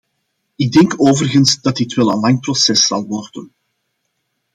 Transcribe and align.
Ik 0.55 0.71
denk 0.71 0.93
overigens 1.01 1.61
dat 1.61 1.75
dit 1.77 1.93
wel 1.93 2.11
een 2.11 2.19
lang 2.19 2.39
proces 2.39 2.85
zal 2.85 3.05
worden. 3.05 3.51